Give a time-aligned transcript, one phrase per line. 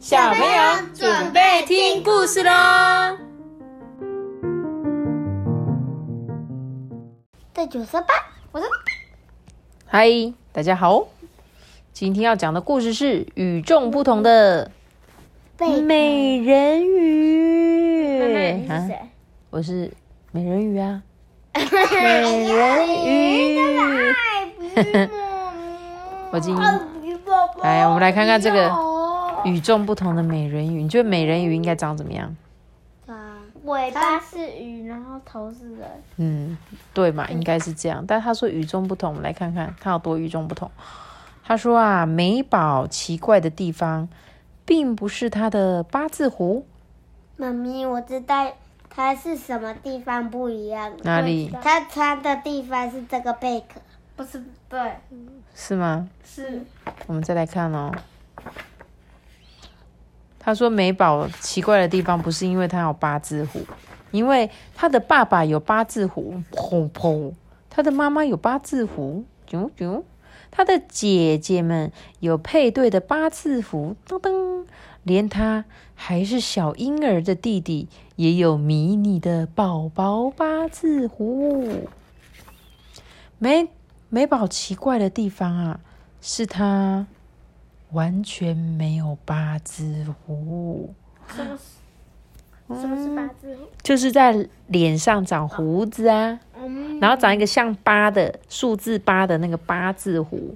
[0.00, 0.46] 小朋友
[0.94, 3.18] 准备听故事喽！
[7.52, 8.06] 第九十八，
[8.50, 8.66] 我是
[9.84, 10.08] 嗨，
[10.52, 11.06] 大家好，
[11.92, 14.70] 今天要讲的故事是与众不同的
[15.58, 18.56] 美人鱼。
[18.56, 18.98] 你是啊，谁？
[19.50, 19.92] 我是
[20.32, 21.02] 美人鱼啊，
[21.52, 23.58] 美人鱼。
[26.32, 26.56] 我今
[27.62, 28.70] 来，我们来看看这个
[29.44, 30.82] 与众不同的美人鱼。
[30.82, 32.36] 你觉得美人鱼应该长怎么样？
[33.64, 35.86] 尾巴是鱼，然后头是人。
[36.16, 36.56] 嗯，
[36.94, 38.02] 对嘛，应该是这样。
[38.08, 40.70] 但他说与众不同，我们来看看他有多与众不同。
[41.44, 44.08] 他说啊，美宝奇怪的地方，
[44.64, 46.64] 并不是他的八字胡，
[47.36, 48.50] 妈咪，我知道
[48.88, 50.90] 他是什么地方不一样。
[51.02, 53.78] 哪里他穿的地方是这个贝壳，
[54.16, 54.80] 不是对，
[55.54, 56.08] 是吗？
[56.24, 56.62] 是
[57.06, 57.92] 我们再来看哦。
[60.42, 63.60] 他说美宝奇怪的地方，不是因为他有八字胡，
[64.10, 67.32] 因为他的爸爸有八字胡，砰砰；
[67.68, 70.02] 他的妈妈有八字胡，啾啾；
[70.50, 74.64] 他的姐姐们有配对的八字胡，噔噔；
[75.02, 81.86] 连他还是小婴儿的弟弟也有迷你的宝宝八字胡。
[83.38, 83.68] 美
[84.08, 85.80] 美宝奇怪的地方啊，
[86.22, 87.06] 是他
[87.92, 90.94] 完全没有八字胡，
[91.34, 91.58] 什么？
[92.80, 93.68] 什么是八字胡？
[93.82, 100.54] 就是在脸上长胡子啊，嗯，然后长一个像八的数字八的那个八字胡。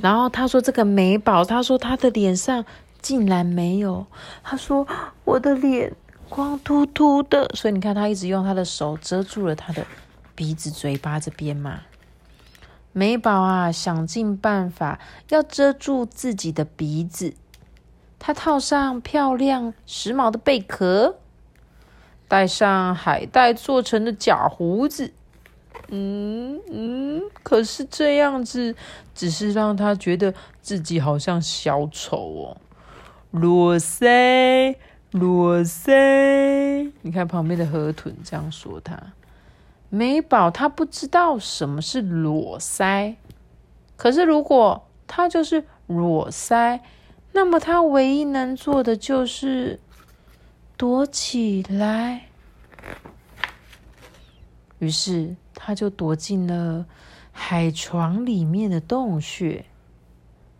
[0.00, 2.64] 然后他说这个美宝，他说他的脸上
[3.02, 4.06] 竟然没有，
[4.42, 4.86] 他说
[5.24, 5.92] 我的脸
[6.28, 9.84] 光秃秃的，所以你看他一直用他的手遮住了他的
[10.34, 11.80] 鼻子、嘴巴这边嘛。
[12.94, 17.34] 美宝啊，想尽办法要遮住自己的鼻子，
[18.20, 21.16] 她套上漂亮时髦的贝壳，
[22.28, 25.12] 戴上海带做成的假胡子。
[25.88, 28.76] 嗯嗯，可是这样子
[29.12, 30.32] 只是让他觉得
[30.62, 32.56] 自己好像小丑哦。
[33.32, 34.76] 裸腮，
[35.10, 38.96] 裸腮，你看旁边的河豚这样说他。
[39.94, 43.14] 美宝他不知道什么是裸腮，
[43.96, 46.80] 可是如果他就是裸腮，
[47.30, 49.78] 那么他唯一能做的就是
[50.76, 52.22] 躲起来。
[54.80, 56.86] 于是他就躲进了
[57.30, 59.64] 海床里面的洞穴，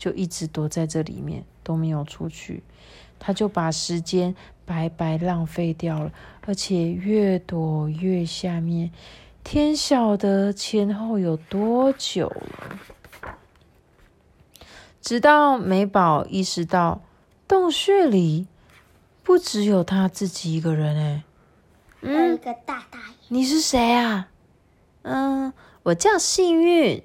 [0.00, 2.64] 就一直躲在这里面都没有出去。
[3.20, 4.34] 他就把时间
[4.64, 6.10] 白白浪费掉了，
[6.46, 8.90] 而且越躲越下面，
[9.44, 12.80] 天晓得前后有多久了。
[15.02, 17.02] 直到美宝意识到
[17.46, 18.46] 洞穴里
[19.22, 21.24] 不只有他自己一个人，哎，
[22.02, 24.30] 还有一个大大眼，你是谁啊？
[25.02, 25.52] 嗯，
[25.82, 27.02] 我叫幸运。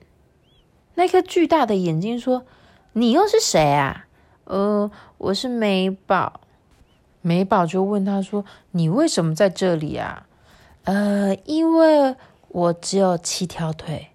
[0.97, 2.45] 那颗巨大的眼睛说
[2.97, 4.05] ：“你又是谁啊？”
[4.45, 6.39] 呃，我是美宝。
[7.21, 10.25] 美宝就问他说：“你为什么在这里啊？”
[10.85, 12.15] 呃，因为
[12.47, 14.09] 我只有七条腿。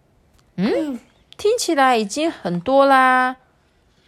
[0.57, 0.99] 嗯，
[1.37, 3.37] 听起来已经很多啦。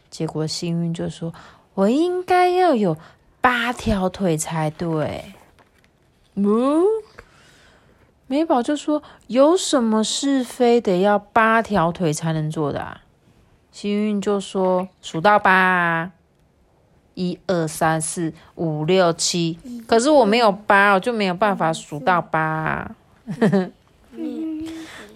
[0.08, 1.34] 结果幸运就说
[1.74, 2.96] ：“我应该要有
[3.40, 5.34] 八条腿才对。”
[6.34, 6.82] 嗯。
[8.28, 13.01] 美宝就说：“有什么是非得要八条腿才能做的啊？”
[13.72, 16.12] 幸运就说：“数到八啊，
[17.14, 19.58] 一二三四五六七。
[19.88, 22.94] 可是我没有八，我就没有办法数到八啊。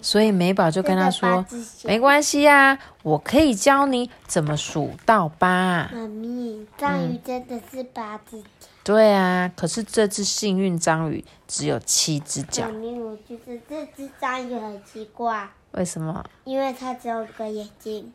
[0.01, 1.45] 所以美宝就跟他说
[1.85, 8.47] ：“没关系啊，我可以教你怎么数到八。”妈咪，章鱼真的是八只脚。
[8.83, 16.25] 对啊，可是这只幸运章鱼只有七只脚妈，咪，我觉得这只章鱼很奇怪，为什么？
[16.45, 18.13] 因为它只有一个眼睛。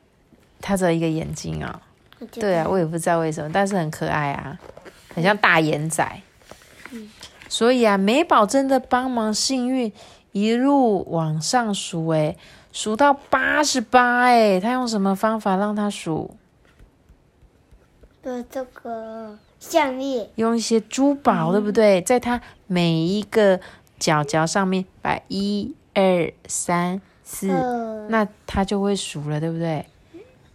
[0.62, 1.82] 它只有一个眼睛啊、
[2.18, 4.58] 我觉得对啊，我也不知道为什么，但是很可爱啊，
[5.14, 6.22] 很像大眼仔。
[7.48, 9.92] 所以啊，美宝真的帮忙幸运
[10.30, 12.38] 一路往上数，诶，
[12.72, 16.34] 数到八十八，诶，他用什么方法让他数？
[18.22, 22.00] 的这个项链，用一些珠宝，对不对？
[22.00, 23.60] 在它每一个
[23.98, 29.84] 角角上面摆一二三四，呃，那他就会数了，对不对？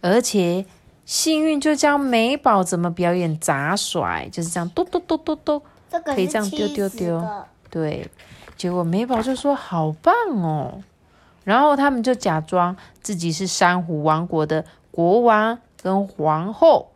[0.00, 0.64] 而且
[1.04, 5.62] 幸运就教美宝怎么表演杂甩，就是这样嘟嘟嘟嘟嘟。
[5.90, 7.24] 这个可以这样丢丢丢
[7.70, 8.08] 对，
[8.56, 10.82] 结果美宝就说好棒哦，
[11.44, 16.90] 然后他们就假装自己是珊瑚王国的国王跟皇后。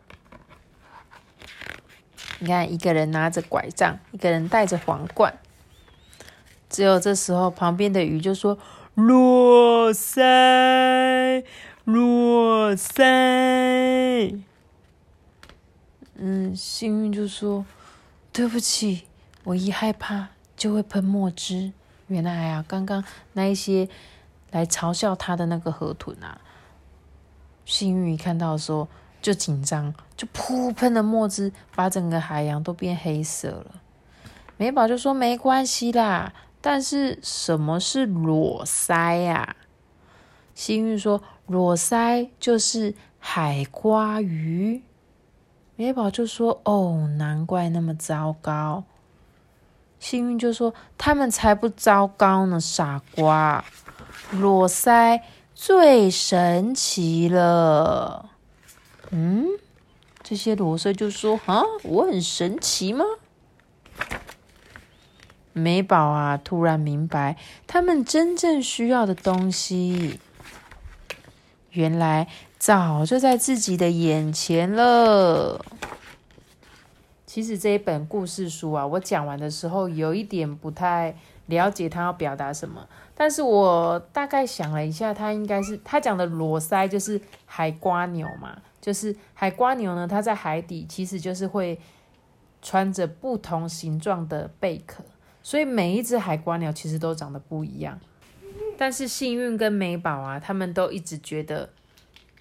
[2.39, 5.33] 你看，一个人拿着拐杖，一个人戴着皇冠。
[6.69, 8.57] 只有这时候，旁边的鱼就说
[8.95, 11.41] ：“落塞，
[11.85, 12.03] 落
[12.75, 13.03] 塞。”
[16.15, 17.65] 嗯，幸运就说
[18.31, 19.03] ：“对不起，
[19.43, 21.73] 我一害怕就会喷墨汁。
[22.07, 23.03] 原来啊，刚刚
[23.33, 23.89] 那一些
[24.51, 26.39] 来嘲笑他的那个河豚啊，
[27.65, 28.87] 幸运一看到的时候
[29.21, 33.81] 就紧张，就噗喷了墨汁，把整个海洋都变黑色了。
[34.57, 36.31] 美宝就说没关系啦，
[36.61, 39.55] 但是什么是裸腮呀？
[40.53, 44.83] 幸运说裸腮就是海瓜鱼。
[45.75, 48.83] 美宝就说哦，难怪那么糟糕。
[49.99, 53.63] 幸运就说：“他们才不糟糕呢，傻瓜！
[54.31, 55.21] 裸腮
[55.55, 58.29] 最神奇了。”
[59.11, 59.47] 嗯，
[60.21, 63.05] 这些裸腮就说：“啊，我很神奇吗？”
[65.53, 70.19] 美宝啊，突然明白他们真正需要的东西，
[71.73, 72.27] 原来
[72.57, 75.63] 早就在自己的眼前了。
[77.25, 81.15] 其实这一本故事书啊，我讲完的时候有一点不太
[81.47, 91.79] 了解他要表达什么，但是我大概想了一下，他应该是他讲的裸鳃就是海瓜牛嘛，就是海瓜牛呢，它在海底其实就是会
[92.61, 95.03] 穿着不同形状的贝壳，
[95.41, 97.99] 所以每一只海瓜鸟其实都长得不一样。
[98.83, 101.69] 但是幸运跟美宝啊，他们都一直觉得。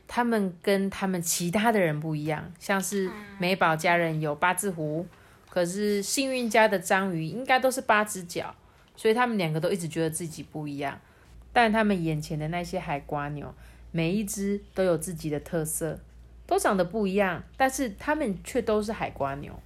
[0.08, 3.08] 他们跟他们其他的人不一样，像是
[3.38, 5.06] 美宝家人有八字胡，
[5.48, 8.52] 可是幸运家的章鱼应该都是八只脚，
[8.96, 10.98] 所以他们两个都一直觉得自己不一样。
[11.52, 13.54] 但他们眼前的那些海瓜牛，
[13.92, 16.00] 每一只都有自己的特色，
[16.44, 19.56] 都长得不一样，但是他们却都是海瓜牛。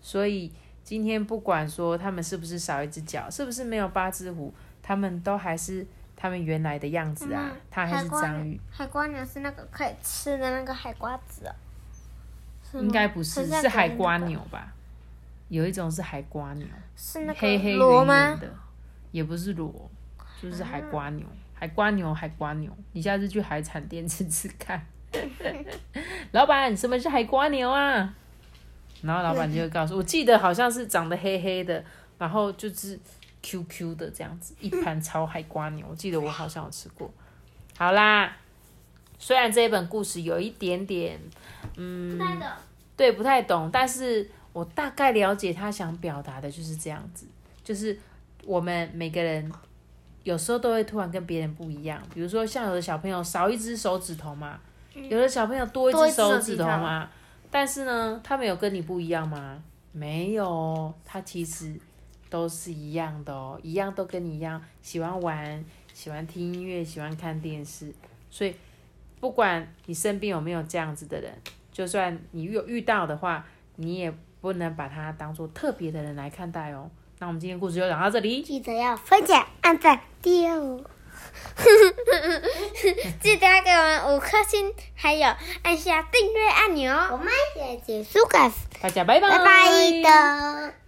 [0.00, 0.52] 所以
[0.84, 5.86] 今天不管说他们是不是少一只脚，是不是没有八只狐，他们都还是。
[6.20, 8.60] 他们原来的样子啊，它还是章鱼。
[8.72, 11.48] 海瓜牛是那个可以吃的那个海瓜子，
[12.72, 14.72] 应该不是，是海瓜牛吧？
[15.48, 16.66] 有一种是海瓜牛，
[16.96, 18.52] 是那个黑黑圆圆的，
[19.12, 19.88] 也不是螺，
[20.42, 21.24] 就是海瓜牛。
[21.54, 24.84] 海瓜牛，海瓜牛，你下次去海产店吃吃看。
[26.32, 28.12] 老板，什么是海瓜牛啊？
[29.02, 31.84] 然后老板就会告诉 我，记得好像是长得黑黑的，
[32.18, 32.98] 然后就是。
[33.48, 37.10] Q Q 的这样子一盘炒海瓜牛，我记得我好像有吃过。
[37.78, 38.36] 好啦，
[39.18, 41.18] 虽然这一本故事有一点点，
[41.76, 42.18] 嗯，
[42.94, 47.26] 对，不太懂，但是我大概了解他想表达的就是这样子，
[47.64, 47.98] 就是
[48.44, 49.50] 我们每个人
[50.24, 54.60] 有时候都会突然跟别人不一样，比如说像有的小朋友少一只手指头嘛，
[54.94, 57.08] 有的小朋友多一只手指头嘛，
[57.50, 59.62] 但是呢，他们有跟你不一样吗？
[59.92, 61.74] 没有，他其实。
[62.30, 67.92] 都是一样的哦，一样都跟你一样，喜欢玩，喜欢听音乐，喜欢看电视。
[68.30, 68.54] 所以，
[69.20, 71.32] 不管你身边有没有这样子的人，
[71.72, 73.44] 就算你有遇到的话，
[73.76, 76.90] 你也不能把他当做特别的人来看待哦。
[77.18, 80.84] 那我们今天故事就讲到这里，记得要分享、按赞、订阅，
[83.20, 85.28] 记得要给我们五颗星，还有
[85.62, 86.92] 按下订阅按钮。
[87.10, 90.87] 我们也结束了，大家拜拜，拜拜的。